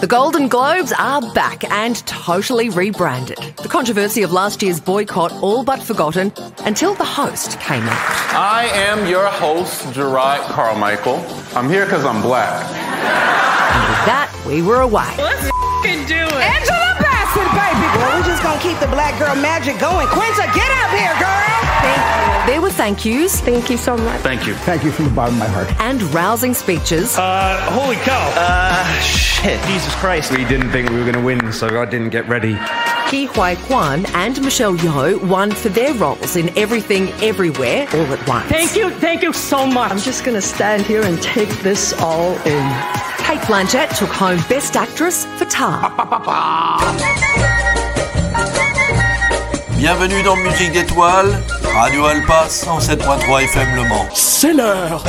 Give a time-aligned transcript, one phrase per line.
[0.00, 3.38] The Golden Globes are back and totally rebranded.
[3.56, 6.32] The controversy of last year's boycott all but forgotten
[6.66, 8.34] until the host came out.
[8.34, 11.24] I am your host, Gerard Carmichael.
[11.54, 12.62] I'm here because I'm black.
[12.62, 15.14] And with that, we were away.
[15.16, 15.44] Let's
[16.06, 16.32] do it.
[16.34, 16.85] Angela Bassett,
[18.38, 18.46] baby.
[18.46, 20.08] Well, we're just gonna keep the black girl magic going.
[20.08, 21.56] Quinta, get up here, girl.
[21.82, 22.52] Thank you.
[22.52, 23.40] There were thank yous.
[23.40, 24.20] Thank you so much.
[24.20, 24.54] Thank you.
[24.54, 25.68] Thank you from the bottom of my heart.
[25.80, 27.16] And rousing speeches.
[27.18, 28.32] Uh, holy cow.
[28.36, 29.60] Uh, shit.
[29.66, 30.30] Jesus Christ.
[30.30, 32.56] We didn't think we were going to win, so I didn't get ready.
[33.08, 38.28] Ki Hui Kwan and Michelle Yeoh won for their roles in Everything Everywhere All at
[38.28, 38.48] Once.
[38.48, 38.90] Thank you.
[38.90, 39.90] Thank you so much.
[39.90, 42.66] I'm just going to stand here and take this all in.
[43.18, 45.90] Kate Blanchett took home Best Actress for Tar.
[49.76, 51.38] Bienvenue dans Musique d'étoiles,
[51.74, 54.08] Radio Alpa 107.3 FM Le Mans.
[54.14, 55.04] C'est l'heure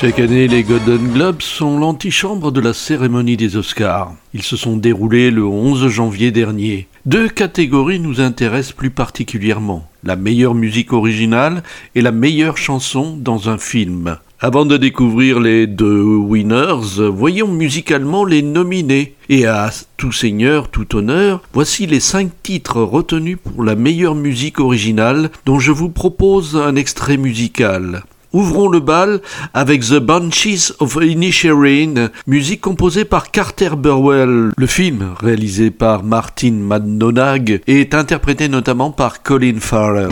[0.00, 4.14] Chaque année, les Golden Globes sont l'antichambre de la cérémonie des Oscars.
[4.32, 6.88] Ils se sont déroulés le 11 janvier dernier.
[7.04, 11.62] Deux catégories nous intéressent plus particulièrement, la meilleure musique originale
[11.94, 14.16] et la meilleure chanson dans un film.
[14.40, 19.16] Avant de découvrir les deux winners, voyons musicalement les nominés.
[19.28, 24.60] Et à tout seigneur, tout honneur, voici les cinq titres retenus pour la meilleure musique
[24.60, 28.04] originale dont je vous propose un extrait musical.
[28.32, 29.20] Ouvrons le bal
[29.54, 34.50] avec The Bunches of Inisherin, musique composée par Carter Burwell.
[34.56, 40.10] Le film, réalisé par Martin McDonagh, est interprété notamment par Colin Farrell.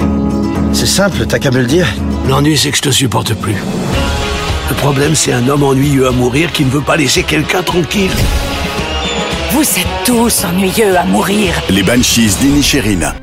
[0.73, 1.87] C'est simple, t'as qu'à me le dire.
[2.29, 3.57] L'ennui, c'est que je te supporte plus.
[4.69, 8.11] Le problème, c'est un homme ennuyeux à mourir qui ne veut pas laisser quelqu'un tranquille.
[9.53, 11.55] Vous êtes tous ennuyeux à mourir.
[11.71, 13.15] Les Banshees d'Inisherin.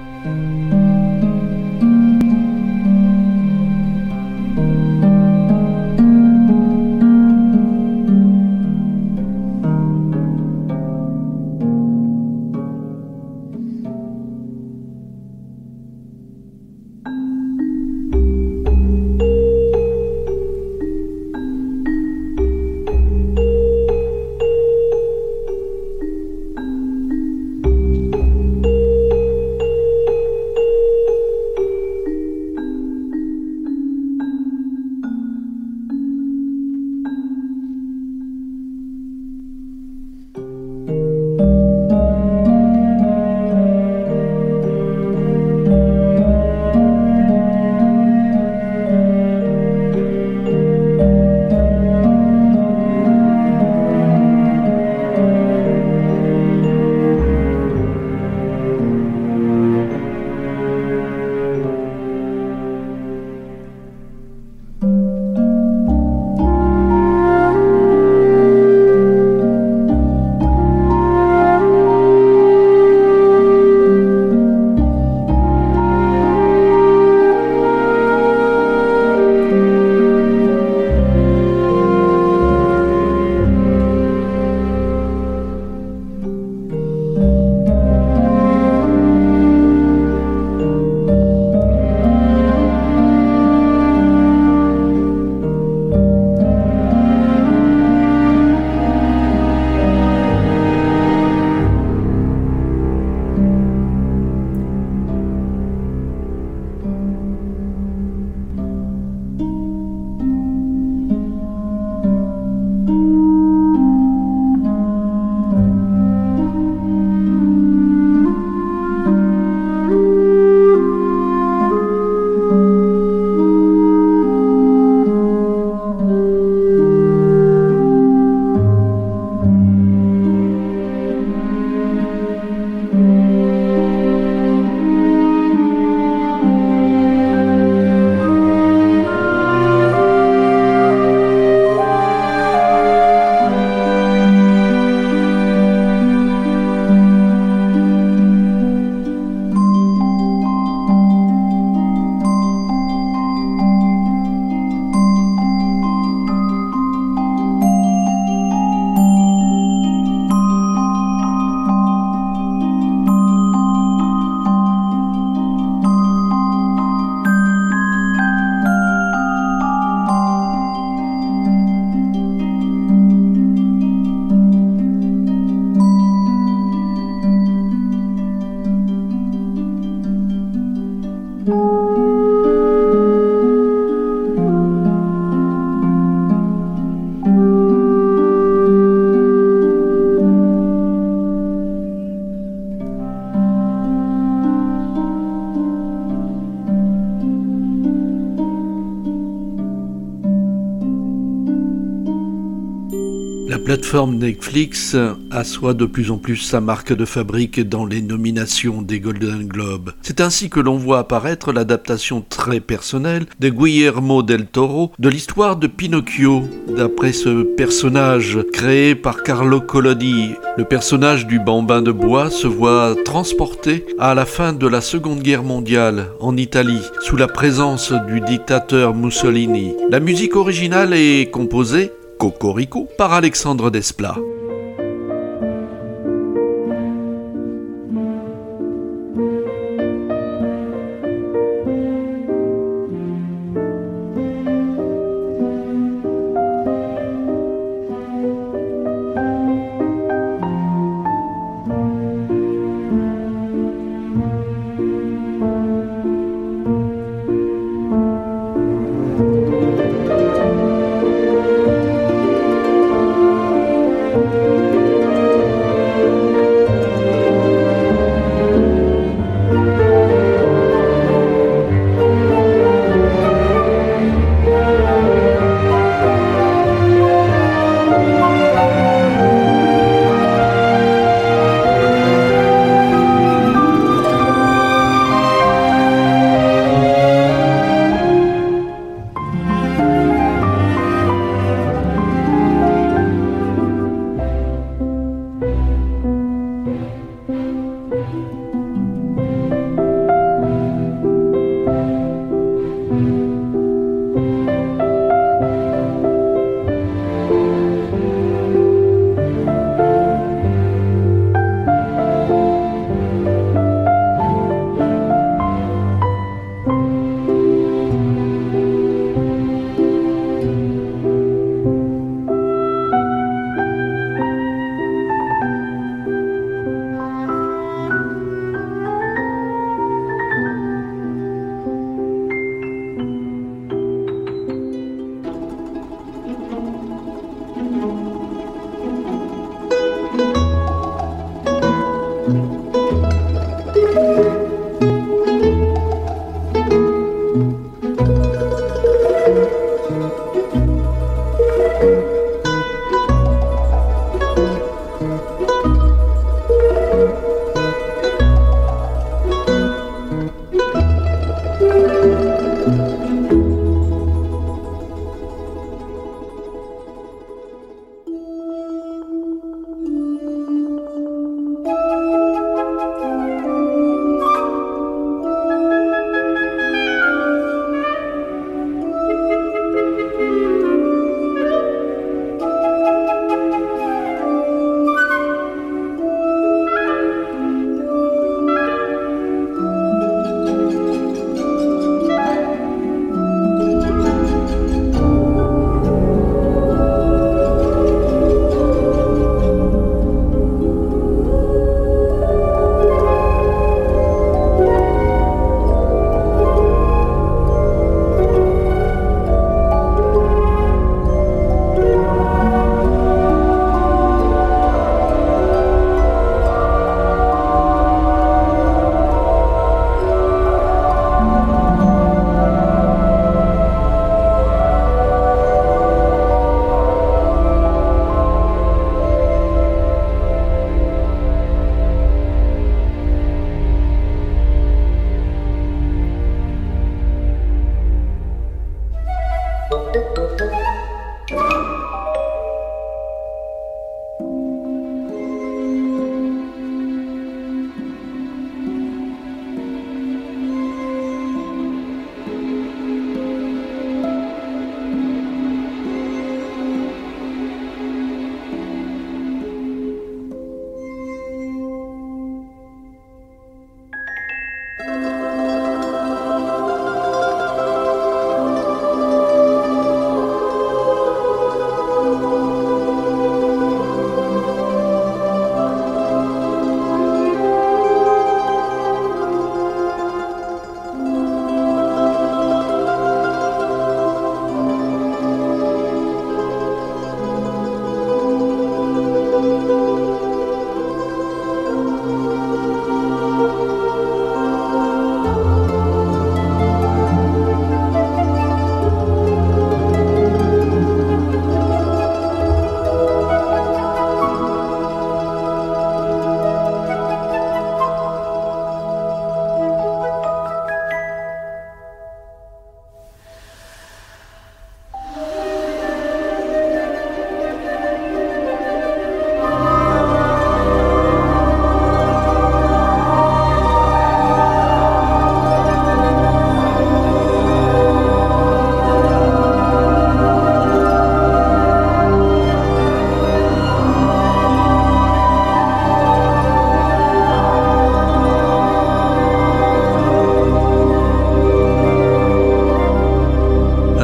[203.86, 204.98] Plateforme Netflix
[205.30, 209.92] assoit de plus en plus sa marque de fabrique dans les nominations des Golden Globes.
[210.02, 215.56] C'est ainsi que l'on voit apparaître l'adaptation très personnelle de Guillermo del Toro de l'histoire
[215.56, 216.46] de Pinocchio,
[216.76, 220.32] d'après ce personnage créé par Carlo Collodi.
[220.58, 225.22] Le personnage du bambin de bois se voit transporté à la fin de la Seconde
[225.22, 229.74] Guerre mondiale en Italie, sous la présence du dictateur Mussolini.
[229.92, 234.18] La musique originale est composée Cocorico par Alexandre Desplat.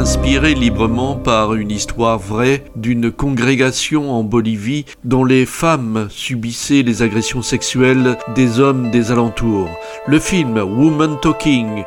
[0.02, 7.04] Inspiré librement par une histoire vraie d'une congrégation en Bolivie dont les femmes subissaient les
[7.04, 9.70] agressions sexuelles des hommes des alentours.
[10.08, 11.84] Le film Woman Talking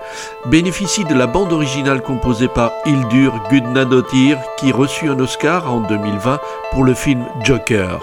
[0.47, 6.39] bénéficie de la bande originale composée par Hildur Gudnadottir qui reçut un Oscar en 2020
[6.71, 7.99] pour le film Joker.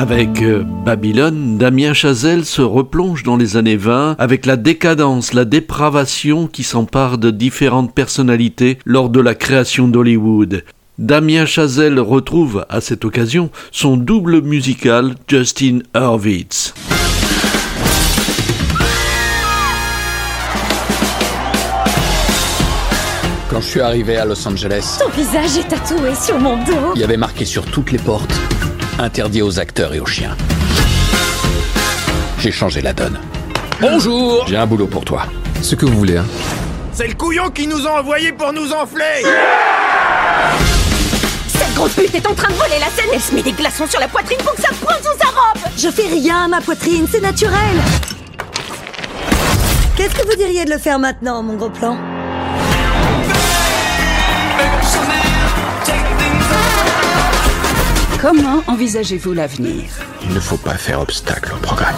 [0.00, 5.44] Avec euh, Babylone, Damien Chazelle se replonge dans les années 20 avec la décadence, la
[5.44, 10.64] dépravation qui s'empare de différentes personnalités lors de la création d'Hollywood.
[10.96, 16.72] Damien Chazelle retrouve à cette occasion son double musical Justin Hurwitz.
[23.50, 26.94] Quand je suis arrivé à Los Angeles, ton visage est tatoué sur mon dos.
[26.94, 28.40] Il y avait marqué sur toutes les portes
[29.00, 30.36] interdit aux acteurs et aux chiens.
[32.38, 33.18] J'ai changé la donne.
[33.80, 35.22] Bonjour J'ai un boulot pour toi.
[35.62, 36.26] Ce que vous voulez, hein.
[36.92, 39.22] C'est le couillon qui nous a envoyés pour nous enfler
[41.48, 43.86] Cette grosse pute est en train de voler la scène Elle se met des glaçons
[43.86, 46.60] sur la poitrine pour que ça prenne sous sa robe Je fais rien à ma
[46.60, 47.54] poitrine, c'est naturel
[49.96, 51.96] Qu'est-ce que vous diriez de le faire maintenant, mon gros plan?
[58.20, 59.84] Comment envisagez-vous l'avenir
[60.22, 61.94] Il ne faut pas faire obstacle au programme.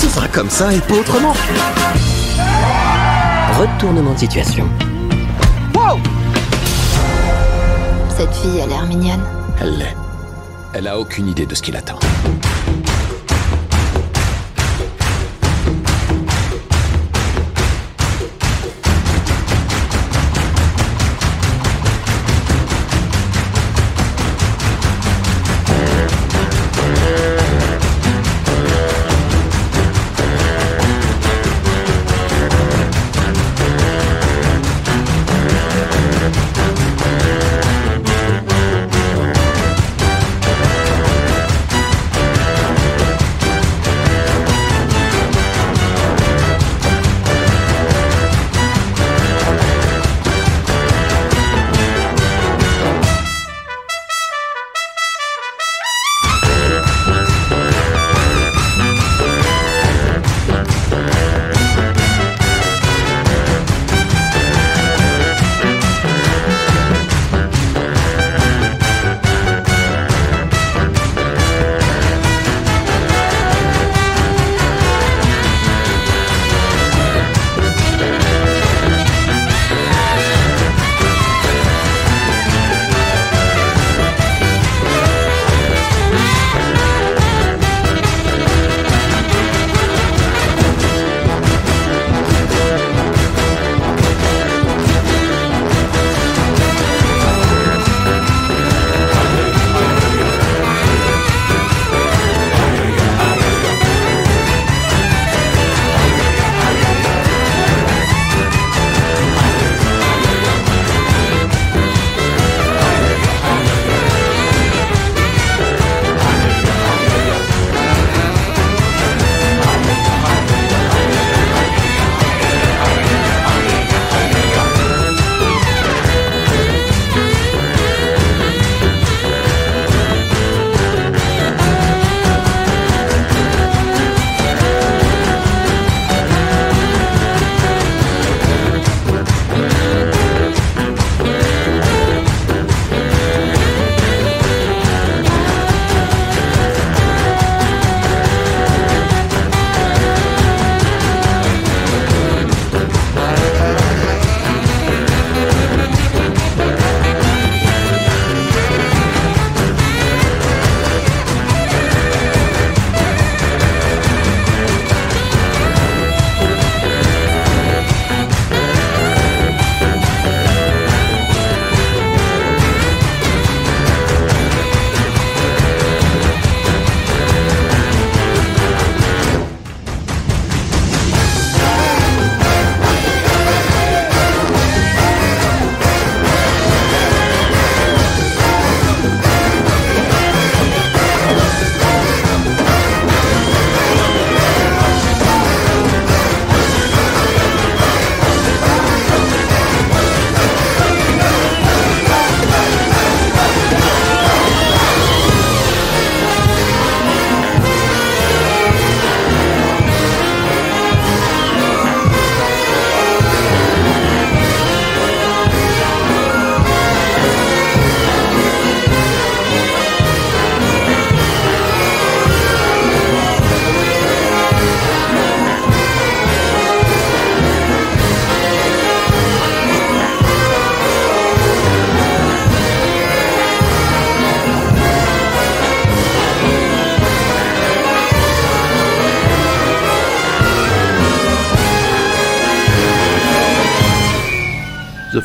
[0.00, 1.34] Ce sera comme ça et pas autrement.
[3.60, 4.68] Retournement de situation.
[5.72, 6.00] Wow
[8.18, 9.22] Cette fille a l'air mignonne.
[9.60, 9.96] Elle l'est.
[10.72, 12.00] Elle a aucune idée de ce qui l'attend.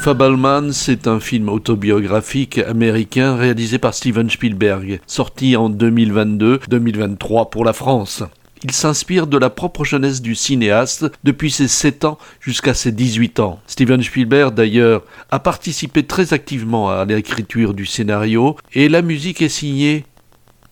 [0.02, 7.74] Fableman, c'est un film autobiographique américain réalisé par Steven Spielberg, sorti en 2022-2023 pour la
[7.74, 8.24] France.
[8.64, 13.40] Il s'inspire de la propre jeunesse du cinéaste depuis ses 7 ans jusqu'à ses 18
[13.42, 13.60] ans.
[13.68, 19.50] Steven Spielberg d'ailleurs a participé très activement à l'écriture du scénario et la musique est
[19.50, 20.08] signée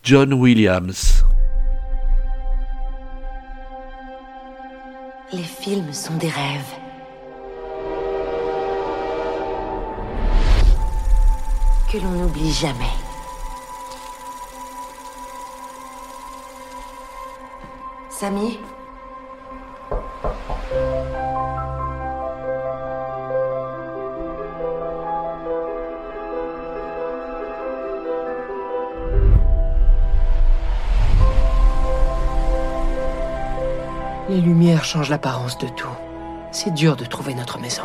[0.02, 1.24] John Williams.
[5.32, 6.79] Les films sont des rêves.
[11.90, 12.84] Que l'on n'oublie jamais.
[18.08, 18.60] Samy?
[34.28, 35.88] Les lumières changent l'apparence de tout.
[36.52, 37.82] C'est dur de trouver notre maison.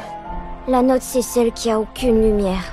[0.67, 2.71] La nôtre, c'est celle qui a aucune lumière.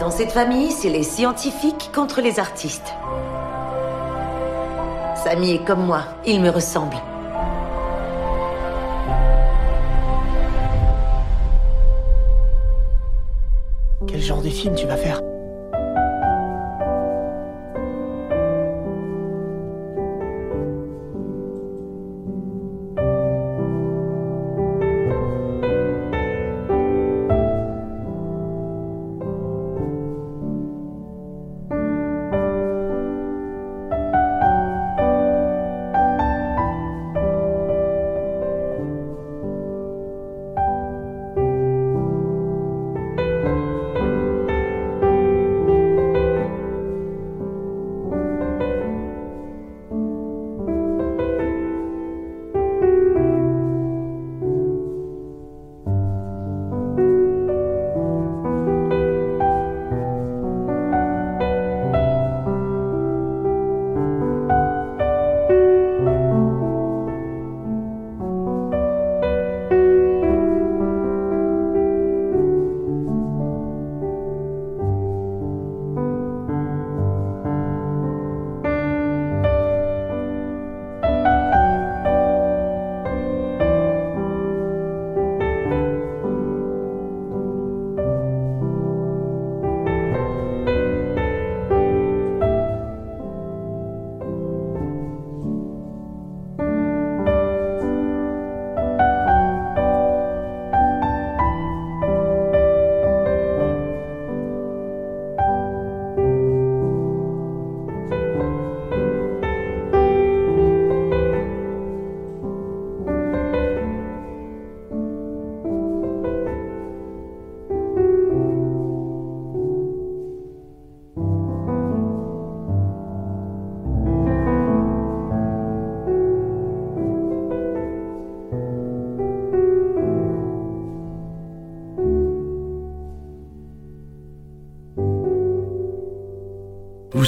[0.00, 2.94] Dans cette famille, c'est les scientifiques contre les artistes.
[5.16, 6.96] Samy est comme moi, il me ressemble.
[14.06, 15.20] Quel genre de film tu vas faire?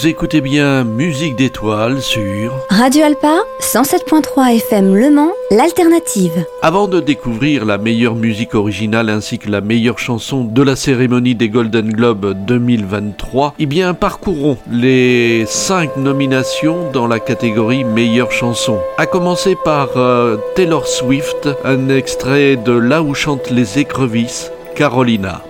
[0.01, 6.47] Vous écoutez bien Musique d'étoiles sur Radio Alpa 107.3 FM Le Mans, l'alternative.
[6.63, 11.35] Avant de découvrir la meilleure musique originale ainsi que la meilleure chanson de la cérémonie
[11.35, 18.79] des Golden Globes 2023, eh bien parcourons les 5 nominations dans la catégorie meilleure chanson.
[18.97, 25.43] À commencer par euh, Taylor Swift, un extrait de Là où chantent les écrevisses, Carolina.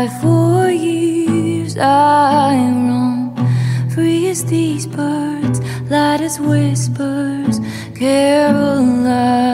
[0.00, 3.36] by for years I'm roam,
[3.90, 5.58] free as these birds,
[5.90, 7.60] light as whispers,
[7.94, 9.48] Carolina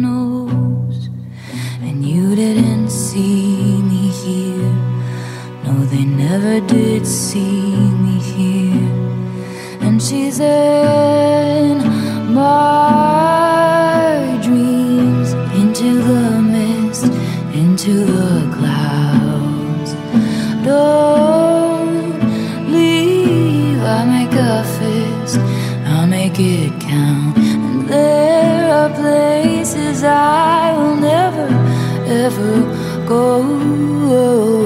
[0.00, 1.10] knows,
[1.82, 4.74] and you didn't see me here.
[5.64, 7.70] No, they never did see
[8.04, 8.90] me here,
[9.86, 11.17] and she said.
[32.28, 34.57] never go.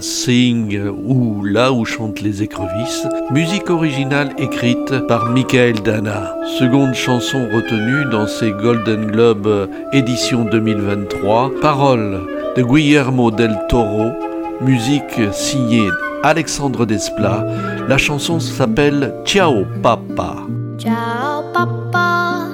[0.00, 6.34] Sing ou Là où chantent les écrevisses, musique originale écrite par Michael Dana.
[6.58, 12.20] Seconde chanson retenue dans ces Golden Globe édition 2023, paroles
[12.56, 14.12] de Guillermo del Toro,
[14.60, 15.88] musique signée
[16.22, 17.46] Alexandre Desplat.
[17.88, 20.36] La chanson s'appelle Ciao Papa.
[20.78, 22.48] Ciao Papa,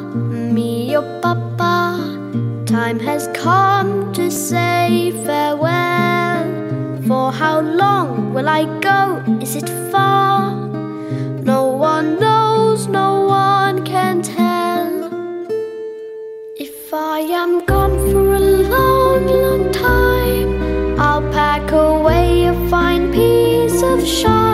[0.52, 1.96] mio Papa,
[2.66, 3.63] time has come.
[7.64, 9.22] long will I go?
[9.40, 10.54] Is it far?
[11.42, 14.92] No one knows, no one can tell.
[16.56, 23.82] If I am gone for a long, long time, I'll pack away a fine piece
[23.82, 24.53] of shine.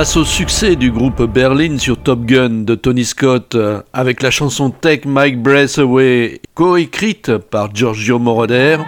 [0.00, 4.30] Face au succès du groupe Berlin sur Top Gun de Tony Scott euh, avec la
[4.30, 8.78] chanson Take My Breath Away coécrite par Giorgio Moroder,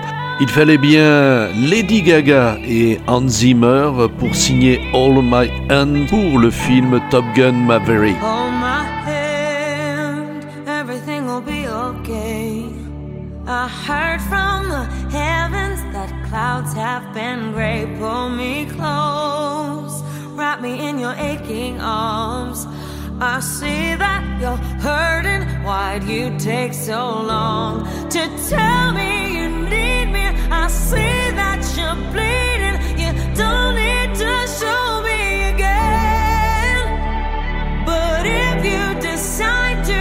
[0.41, 6.51] il fallait bien Lady Gaga et Hans Zimmer pour signer All My Hand pour le
[6.51, 8.17] film Top Gun Maverick.
[8.17, 12.65] My hand, everything will be okay.
[13.47, 19.42] I heard from the heavens that clouds have been gray, pull me close.
[20.63, 22.67] Me in your aching arms.
[23.21, 25.43] I see that you're hurting.
[25.65, 27.01] Why'd you take so
[27.33, 30.27] long to tell me you need me?
[30.63, 32.77] I see that you're bleeding.
[33.03, 35.21] You don't need to show me
[35.53, 36.85] again.
[37.85, 40.01] But if you decide to,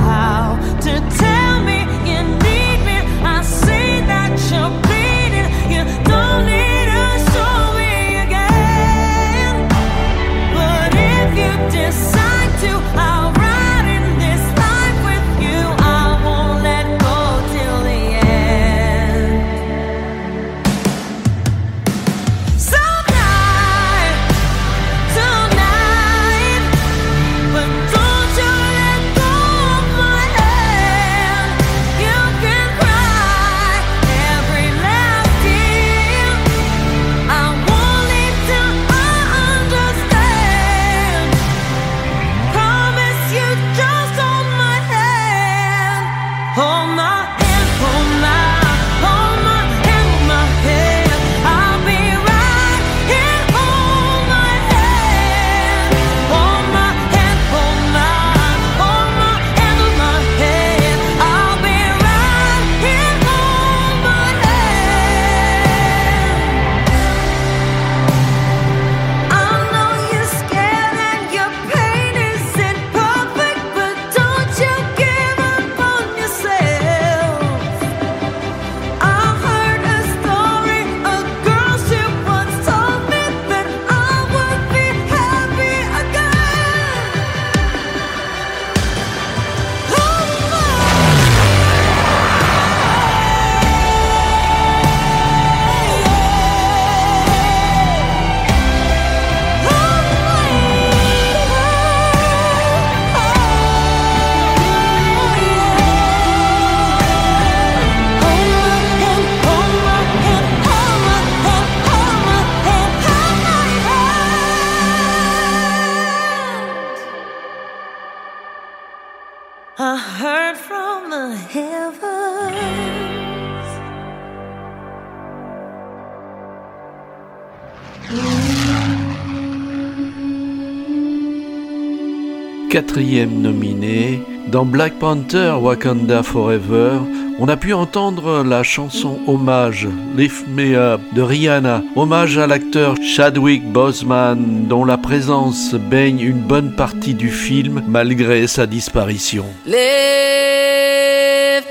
[132.71, 136.99] Quatrième nominé, dans Black Panther Wakanda Forever,
[137.37, 142.95] on a pu entendre la chanson hommage Lift Me Up de Rihanna, hommage à l'acteur
[143.03, 149.43] Chadwick Boseman dont la présence baigne une bonne partie du film malgré sa disparition.
[149.65, 149.77] Lift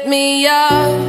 [0.06, 1.00] me up,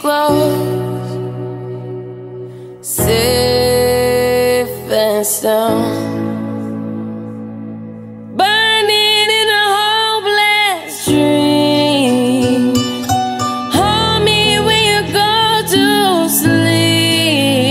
[0.00, 1.10] close,
[2.80, 6.18] safe and sound.
[8.38, 12.74] Burning in a hopeless dream.
[13.76, 15.34] Hold me when you go
[15.74, 15.84] to
[16.40, 17.68] sleep.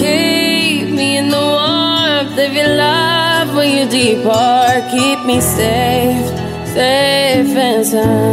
[0.00, 4.82] Keep me in the warmth of your love when you depart.
[4.90, 6.26] Keep me safe,
[6.74, 8.29] safe and sound.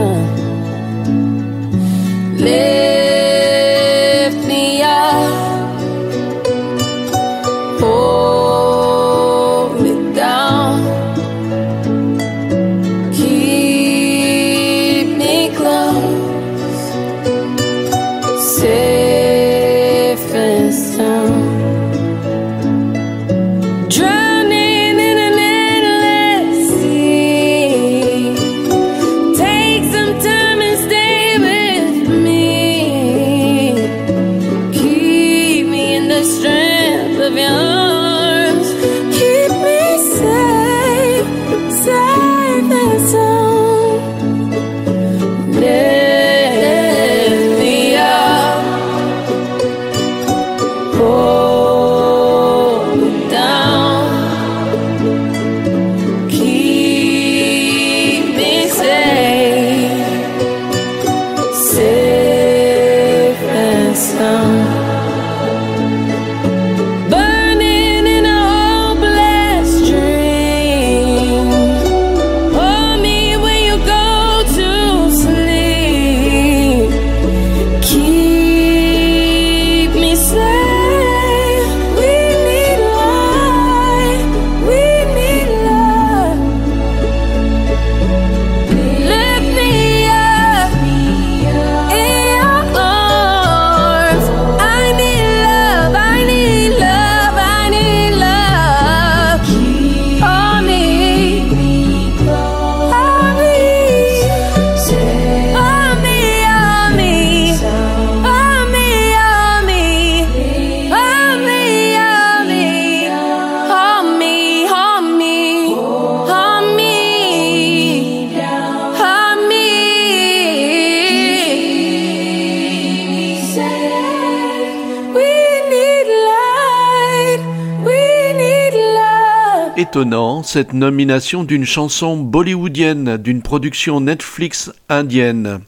[130.48, 135.60] cette nomination d'une chanson bollywoodienne d'une production Netflix indienne.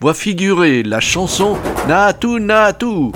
[0.00, 3.12] Voit figurer la chanson Natu Natu.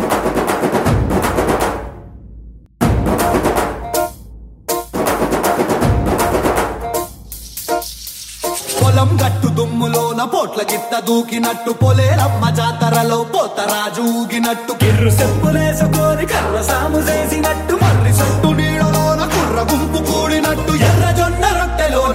[19.70, 21.44] గుంపు కూడినట్టు ఎర్ర జొన్న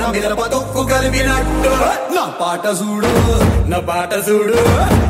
[0.01, 1.71] నా మిరప తొక్కు కలిపినట్టు.
[2.15, 3.11] నా పాట చూడు
[3.71, 4.59] నా పాట చూడు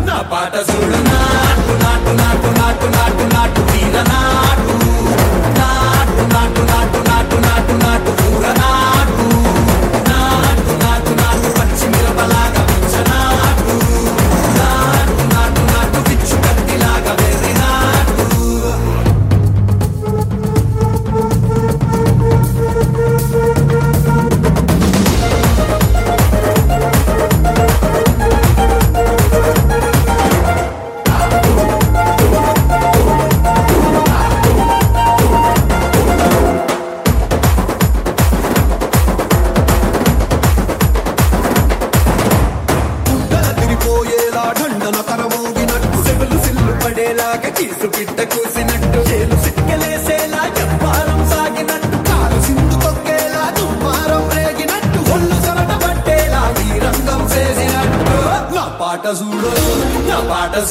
[0.08, 0.98] నా పాట చూడు.
[1.12, 4.76] నాటు నాటు నాటు నాటు నాటు నాటు వీర నాటు.
[5.60, 7.00] నాటు నాటు నాటు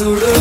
[0.00, 0.39] ಸುಳು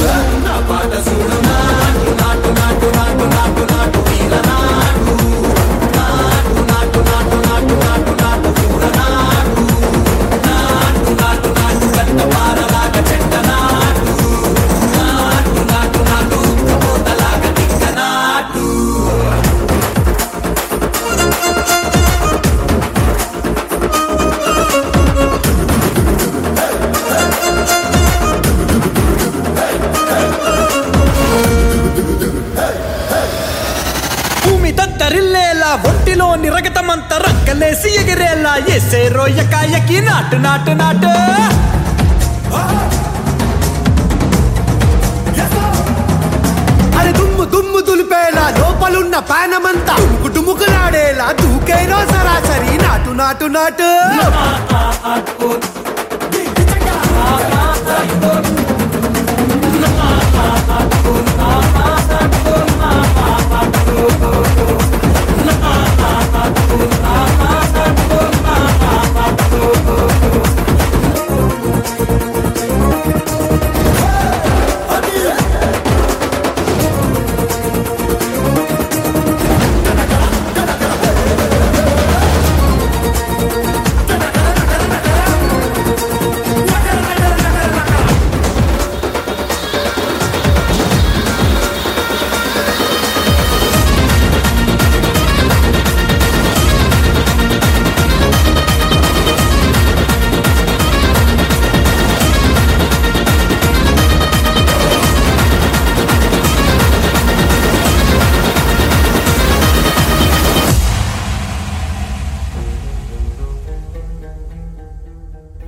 [40.33, 41.08] नाट नाट नाट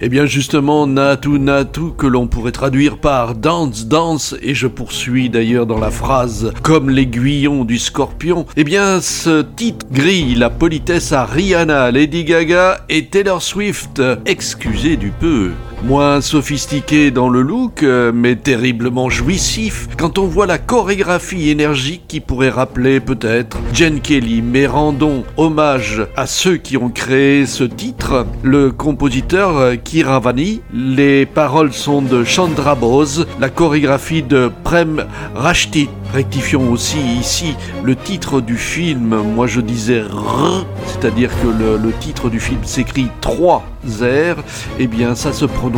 [0.04, 5.30] Eh bien justement, Natu Natu, que l'on pourrait traduire par Dance Dance, et je poursuis
[5.30, 11.12] d'ailleurs dans la phrase comme l'aiguillon du scorpion, eh bien ce titre grille la politesse
[11.12, 15.52] à Rihanna, Lady Gaga et Taylor Swift, excusez du peu
[15.84, 22.04] moins sophistiqué dans le look, euh, mais terriblement jouissif quand on voit la chorégraphie énergique
[22.08, 24.42] qui pourrait rappeler peut-être Jen Kelly.
[24.42, 30.62] Mais rendons hommage à ceux qui ont créé ce titre, le compositeur euh, Kiravani.
[30.74, 35.06] Les paroles sont de Chandra Bose, la chorégraphie de Prem
[35.36, 35.90] Rashti.
[36.14, 39.16] Rectifions aussi ici le titre du film.
[39.36, 44.44] Moi je disais R, c'est-à-dire que le, titre du film s'écrit 3 R.
[44.80, 45.71] Eh bien ça se prononce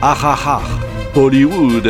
[0.00, 0.62] Ahahar.
[1.14, 1.86] Hollywood.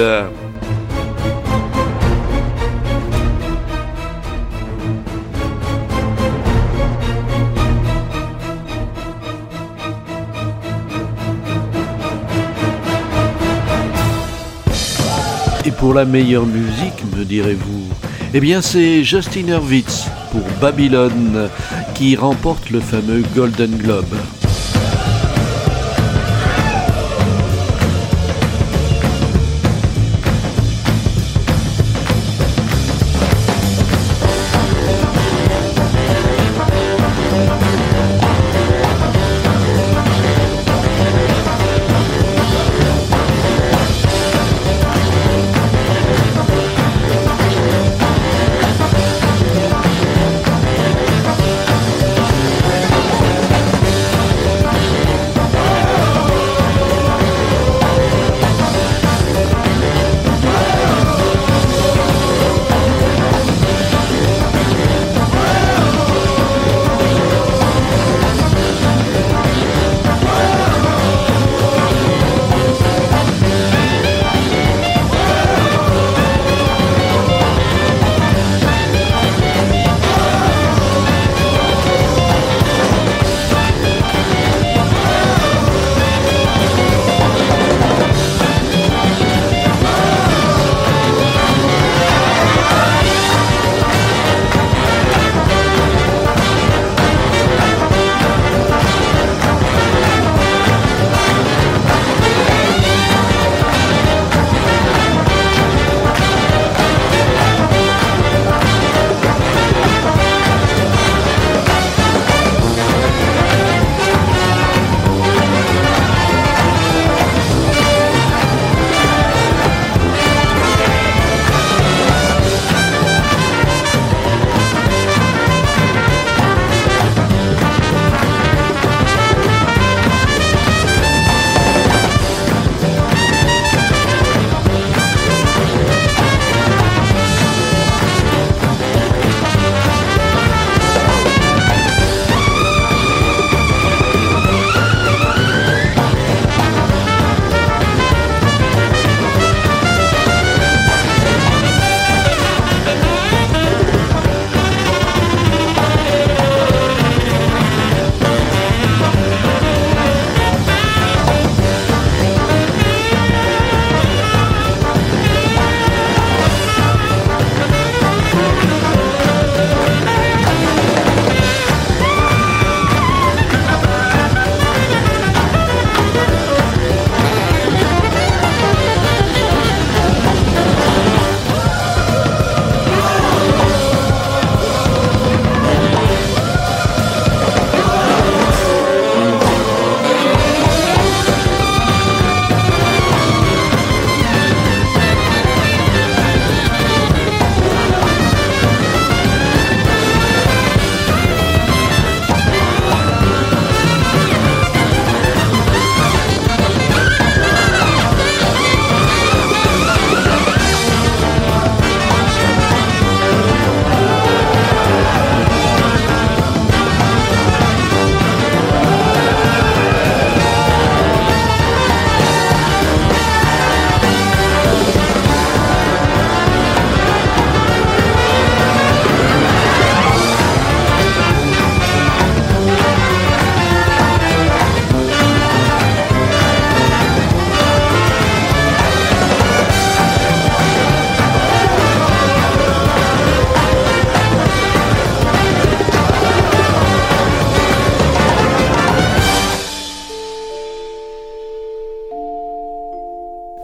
[15.64, 17.88] Et pour la meilleure musique, me direz-vous?
[18.34, 21.48] Eh bien, c'est Justin Hurwitz pour Babylone
[21.94, 24.14] qui remporte le fameux Golden Globe.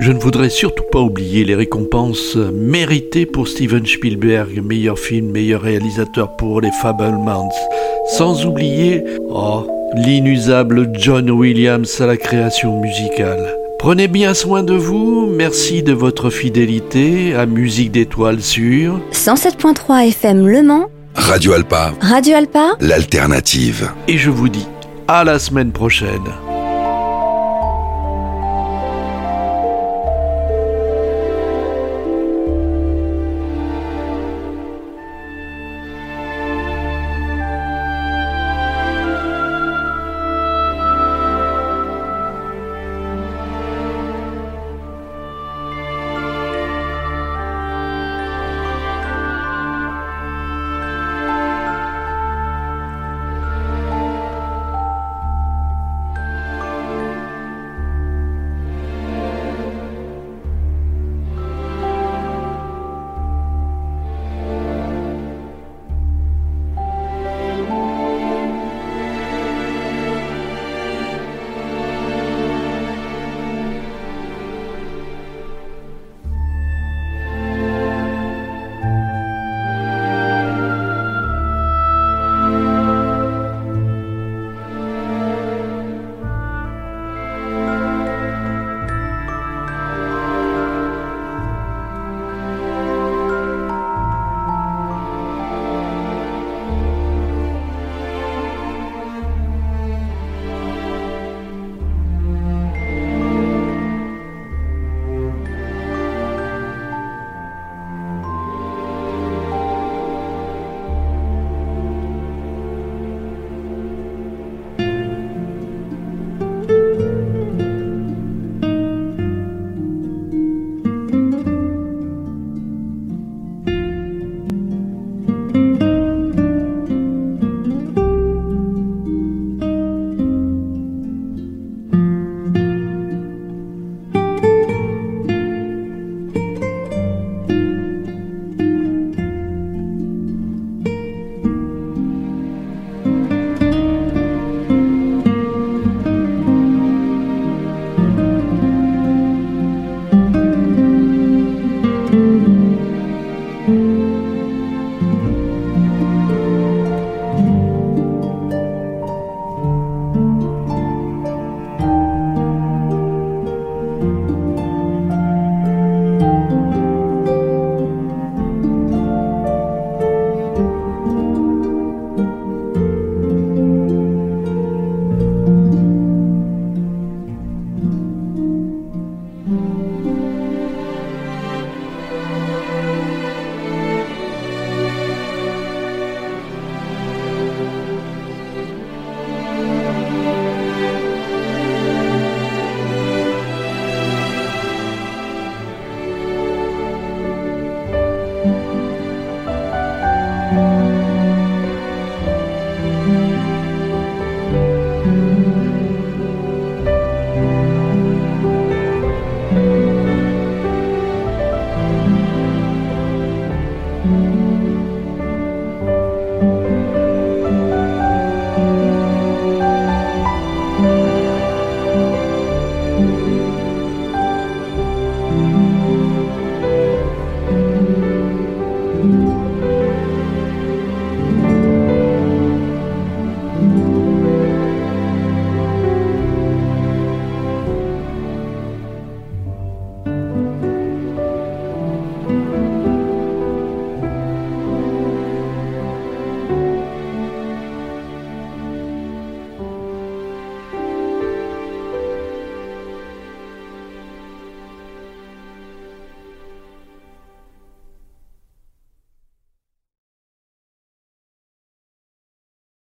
[0.08, 5.60] Je ne voudrais surtout pas oublier les récompenses méritées pour Steven Spielberg, meilleur film, meilleur
[5.60, 7.52] réalisateur pour les Fablemans.
[8.06, 13.54] Sans oublier, oh, l'inusable John Williams à la création musicale.
[13.78, 20.48] Prenez bien soin de vous, merci de votre fidélité à Musique d'étoiles sur 107.3 FM
[20.48, 20.86] Le Mans,
[21.16, 23.90] Radio Alpa, Radio Alpa, l'alternative.
[24.08, 24.66] Et je vous dis
[25.06, 26.24] à la semaine prochaine.